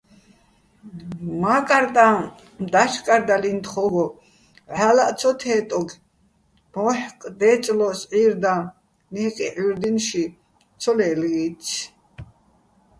მა́კარტაჼ 1.41 2.09
და́ჩკარდალიჼ 2.71 3.51
თხო́გო, 3.65 4.05
ვჵალლაჸ 4.73 5.11
ცო 5.19 5.31
თე́ტოგე̆, 5.39 5.99
მო́ჰ̦̦კ 6.81 7.19
დე́წლო́ს 7.39 7.99
ჵირდაჼ, 8.11 8.55
ნე́კი 9.13 9.47
ჵირდუ́ჲნში 9.55 10.23
ცო 10.81 10.91
ლე́ლგიცი̆. 10.97 11.81